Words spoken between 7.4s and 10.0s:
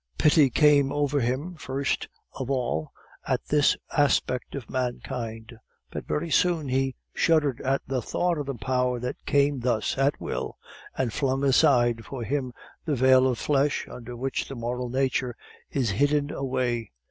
at the thought of the power that came thus,